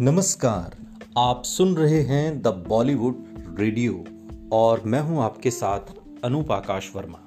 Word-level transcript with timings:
नमस्कार, 0.00 0.76
आप 1.18 1.42
सुन 1.44 1.76
रहे 1.76 2.00
हैं 2.00 2.42
द 2.42 2.46
बॉलीवुड 2.46 3.14
रेडियो 3.58 4.04
और 4.52 4.82
मैं 4.86 5.00
हूँ 5.00 5.22
आपके 5.22 5.50
साथ 5.50 5.80
अनूप 6.24 6.52
आकाश 6.52 6.90
वर्मा। 6.96 7.18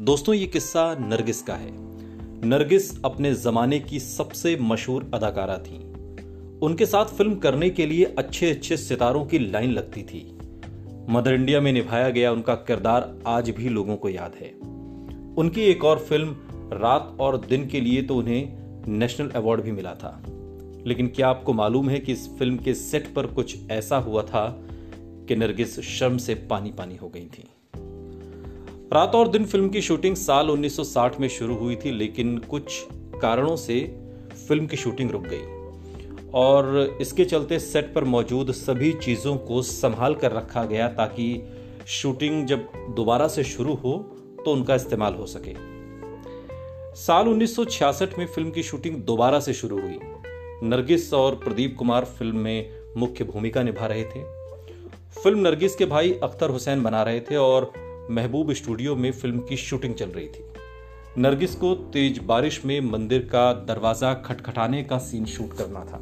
दोस्तों, 0.00 0.34
ये 0.34 0.46
किस्सा 0.46 0.96
नरगिस 1.00 1.42
का 1.42 1.54
है। 1.54 1.70
नरगिस 2.48 3.04
अपने 3.04 3.34
जमाने 3.34 3.78
की 3.78 4.00
सबसे 4.00 4.56
मशहूर 4.60 5.10
अदाकारा 5.14 5.58
थी। 5.58 5.78
उनके 6.62 6.86
साथ 6.86 7.04
फ़िल्म 7.04 7.34
करने 7.34 7.70
के 7.70 7.86
लिए 7.86 8.04
अच्छे 8.04 8.50
अच्छे 8.50 8.76
सितारों 8.76 9.26
की 9.26 9.38
लाइन 9.38 9.70
लगती 9.70 10.02
थी। 10.02 10.38
मदर 11.10 11.34
इंडिया 11.34 11.60
में 11.60 11.72
निभाया 11.72 12.10
गया 12.10 12.32
उनका 12.32 12.54
किरदार 12.54 13.18
आज 13.26 13.50
भी 13.50 13.68
लोगों 13.68 13.96
को 13.96 14.08
याद 14.08 14.32
है। 14.40 14.52
उनकी 15.34 15.60
एक 15.60 15.84
और 15.84 15.98
फ़िल्म, 15.98 16.36
रात 16.72 17.16
और 17.20 17.40
दिन 17.40 17.66
के 17.66 17.80
लिए 17.80 18.02
तो 18.02 18.16
उन्हें 18.16 18.58
नेशनल 18.88 19.30
अवार्ड 19.30 19.60
भी 19.60 19.72
मिला 19.72 19.94
था। 19.94 20.22
लेकिन 20.86 21.08
क्या 21.08 21.28
आपको 21.28 21.52
मालूम 21.52 21.88
है 21.88 21.98
कि 21.98 22.12
इस 22.12 22.28
फ़िल्म 22.38 22.56
के 22.56 22.74
सेट 22.74 23.14
पर 23.14 23.26
कुछ 23.26 23.70
ऐसा 23.70 23.96
हुआ 23.96 24.22
था 24.22 24.66
कि 25.28 25.36
नरगिस 25.36 25.80
शर्म 25.80 26.18
से 26.18 26.34
पानी 26.34 26.70
पानी 26.70 26.96
हो 26.96 27.08
गई 27.08 27.26
थी? 27.26 27.48
रात 28.92 29.14
और 29.14 29.28
दिन 29.28 29.44
फ़िल्म 29.44 29.68
की 29.68 29.82
शूटिंग 29.82 30.16
साल 30.16 30.50
1960 30.50 31.20
में 31.20 31.28
शुरू 31.28 31.54
हुई 31.54 31.76
थी, 31.76 31.90
लेकिन 31.90 32.38
कुछ 32.38 32.86
कारणों 32.92 33.56
से 33.56 34.00
फ़िल्म 34.48 34.66
की 34.66 34.76
शूटिंग 34.76 35.10
रुक 35.10 35.22
गई। 35.22 35.60
और 36.34 36.98
इसके 37.00 37.24
चलते 37.24 37.58
सेट 37.58 37.94
पर 37.94 38.04
मौजूद 38.04 38.52
सभी 38.52 38.92
चीज़ों 38.92 39.36
को 39.36 39.62
संभाल 39.62 40.14
कर 40.14 40.32
रखा 40.32 40.64
गया 40.64 40.88
ताकि 40.88 41.42
शूटिंग 41.86 42.46
जब 42.46 42.68
दोबारा 42.96 43.28
से 43.28 43.44
शुरू 43.44 43.74
हो 43.74 43.92
तो 44.44 44.52
उनका 44.52 44.74
इस्तेमाल 44.74 45.14
हो 45.14 45.26
सके। 45.26 45.54
साल 46.94 47.28
1966 47.28 48.18
में 48.18 48.26
फ़िल्म 48.26 48.50
की 48.50 48.62
शूटिंग 48.62 48.96
दोबारा 48.96 49.40
से 49.40 49.52
शुरू 49.52 49.80
हुई। 49.80 49.98
नरगिस 50.62 51.12
और 51.14 51.34
प्रदीप 51.34 51.76
कुमार 51.78 52.04
फ़िल्म 52.04 52.36
में 52.36 52.70
मुख्य 52.96 53.24
भूमिका 53.24 53.62
निभा 53.62 53.86
रहे 53.86 54.04
थे। 54.04 54.22
फ़िल्म 55.22 55.38
नरगिस 55.38 55.76
के 55.76 55.86
भाई 55.86 56.12
अख्तर 56.22 56.50
हुसैन 56.50 56.82
बना 56.82 57.02
रहे 57.02 57.20
थे 57.20 57.36
और 57.36 57.72
महबूब 58.10 58.52
स्टूडियो 58.52 58.96
में 58.96 59.12
फ़िल्म 59.12 59.40
की 59.40 59.56
शूटिंग 59.56 59.94
चल 59.94 60.06
रही 60.06 60.28
थी। 60.28 60.44
नरगिस 61.18 61.54
को 61.54 61.74
तेज 61.74 62.18
बारिश 62.18 62.64
में 62.64 62.80
मंदिर 62.80 63.20
का 63.20 63.52
दरवाज़ा 63.52 64.14
खटखटाने 64.14 64.82
का 64.82 64.98
सीन 64.98 65.24
शूट 65.26 65.52
करना 65.52 65.80
था। 65.80 66.00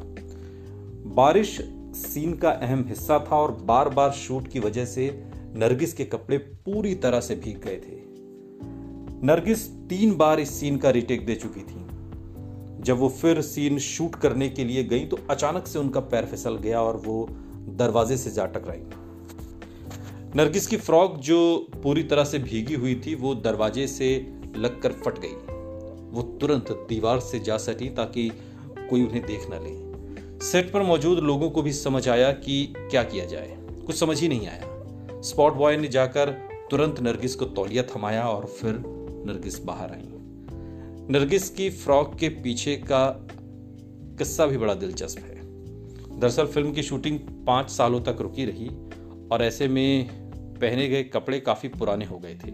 बारिश 1.15 1.57
सीन 1.95 2.33
का 2.33 2.49
अहम 2.49 2.85
हिस्सा 2.89 3.19
था 3.19 3.35
और 3.35 3.51
बार 3.51 3.89
बार 3.89 4.11
शूट 4.11 4.47
की 4.47 4.59
वजह 4.59 4.85
से 4.85 5.09
नरगिस 5.55 5.93
के 5.93 6.05
कपड़े 6.05 6.37
पूरी 6.37 6.95
तरह 6.95 7.19
से 7.19 7.35
भीग 7.35 7.57
गए 7.57 7.77
थे। 7.77 7.97
नरगिस 9.25 9.67
तीन 9.67 10.15
बार 10.15 10.39
इस 10.39 10.59
सीन 10.59 10.77
का 10.77 10.89
रिटेक 10.89 11.25
दे 11.25 11.35
चुकी 11.35 11.61
थी। 11.61 11.88
जब 12.89 12.99
वो 12.99 13.09
फिर 13.09 13.41
सीन 13.41 13.79
शूट 13.79 14.15
करने 14.15 14.49
के 14.49 14.63
लिए 14.63 14.83
गई 14.83 15.05
तो 15.05 15.19
अचानक 15.29 15.67
से 15.67 15.79
उनका 15.79 15.99
पैर 15.99 16.25
फिसल 16.25 16.55
गया 16.55 16.81
और 16.81 16.97
वो 16.97 17.27
दरवाजे 17.69 18.17
से 18.17 18.31
जा 18.31 18.45
टकराई। 18.45 18.81
नरगिस 20.35 20.67
की 20.67 20.77
फ्रॉक 20.77 21.17
जो 21.17 21.67
पूरी 21.83 22.03
तरह 22.03 22.23
से 22.23 22.39
भीगी 22.39 22.73
हुई 22.73 22.95
थी, 22.95 23.15
वो 23.15 23.35
दरवाजे 23.35 23.87
से 23.87 24.33
लगकर 24.57 24.91
फट 24.91 25.19
गई। 25.19 25.33
वो 26.11 26.21
तुरंत 26.21 26.71
दीवार 26.89 27.19
से 27.19 27.39
जा 27.39 27.57
सटी 27.57 27.89
ताकि 27.89 28.29
कोई 28.89 29.03
उन्हें 29.03 29.25
देख 29.25 29.47
ना 29.49 29.59
ले। 29.59 30.45
सेट 30.45 30.73
पर 30.73 30.81
मौजूद 30.81 31.19
लोगों 31.19 31.49
को 31.49 31.61
भी 31.61 31.73
समझ 31.73 32.09
आया 32.09 32.31
कि 32.31 32.73
क्या 32.77 33.03
किया 33.03 33.25
जाए। 33.25 33.57
कुछ 33.85 33.95
समझ 33.95 34.21
ही 34.21 34.27
नहीं 34.27 34.47
आया। 34.47 35.21
स्पॉट 35.21 35.53
बॉय 35.53 35.77
ने 35.77 35.87
जाकर 35.87 36.29
तुरंत 36.71 36.99
नरगिस 36.99 37.35
को 37.35 37.45
तौलिया 37.45 37.83
थमाया 37.83 38.29
और 38.29 38.45
फिर 38.45 38.83
नरगिस 39.25 39.63
बाहर 39.63 39.91
आई। 39.91 40.18
नरगिस 41.11 41.49
की 41.49 41.69
फ्रॉक 41.69 42.15
के 42.15 42.29
पीछे 42.29 42.75
का 42.75 43.27
किस्सा 44.17 44.45
भी 44.45 44.57
बड़ा 44.57 44.73
दिलचस्प 44.73 45.19
है। 45.19 45.39
दरअसल 46.19 46.45
फ़िल्म 46.45 46.73
की 46.73 46.83
शूटिंग 46.83 47.19
पाँच 47.19 47.69
सालों 47.69 48.01
तक 48.01 48.17
रुकी 48.21 48.45
रही 48.45 48.67
और 49.31 49.41
ऐसे 49.41 49.67
में 49.67 50.07
पहने 50.61 50.87
गए 50.87 51.03
कपड़े 51.03 51.39
काफ़ी 51.39 51.69
पुराने 51.69 52.05
हो 52.05 52.19
गए 52.19 52.35
थे। 52.35 52.51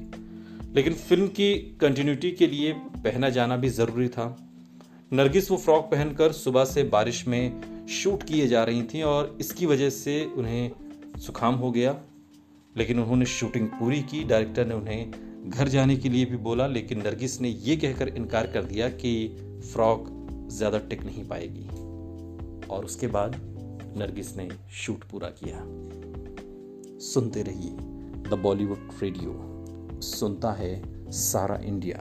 लेकिन 0.73 0.93
फ़िल्म 0.93 1.27
की 1.27 1.77
कंटिन्यूटी 1.81 2.31
के 2.31 2.47
लिए 2.47 2.73
पहना 2.73 3.29
जाना 3.29 3.57
भी 3.57 3.69
ज़रूरी 3.69 4.07
था। 4.07 4.47
नरगिस 5.13 5.51
वो 5.51 5.57
फ्रॉक 5.57 5.83
पहनकर 5.83 6.31
सुबह 6.31 6.65
से 6.65 6.83
बारिश 6.83 7.27
में 7.27 7.61
शूट 7.87 8.23
किए 8.23 8.47
जा 8.47 8.63
रही 8.63 8.83
थी 8.83 9.01
और 9.01 9.37
इसकी 9.41 9.65
वजह 9.65 9.89
से 9.89 10.25
उन्हें 10.25 10.71
जुकाम 11.17 11.55
हो 11.55 11.71
गया। 11.71 12.01
लेकिन 12.77 12.99
उन्होंने 12.99 13.25
शूटिंग 13.25 13.67
पूरी 13.67 14.01
की, 14.01 14.23
डायरेक्टर 14.23 14.65
ने 14.65 14.75
उन्हें 14.75 15.11
घर 15.45 15.67
जाने 15.67 15.95
के 15.95 16.09
लिए 16.09 16.25
भी 16.25 16.37
बोला, 16.37 16.67
लेकिन 16.67 16.99
नरगिस 16.99 17.41
ने 17.41 17.49
यह 17.49 17.75
कहकर 17.75 18.07
इनकार 18.07 18.47
कर 18.47 18.63
दिया 18.63 18.89
कि 18.89 19.27
फ्रॉक 19.73 20.07
ज़्यादा 20.51 20.77
टिक 20.77 21.03
नहीं 21.03 21.27
पाएगी। 21.27 21.67
और 22.67 22.85
उसके 22.85 23.07
बाद 23.07 23.35
नरगिस 23.97 24.35
ने 24.37 24.49
शूट 24.73 25.03
पूरा 25.03 25.27
किया। 25.27 25.59
सुनते 26.99 27.43
रहिए 27.43 27.71
द 28.29 28.39
बॉलीवुड 28.43 28.89
रेडियो। 29.03 29.41
सुनता 30.01 30.51
है 30.51 30.83
सारा 31.11 31.55
इंडिया। 31.55 31.97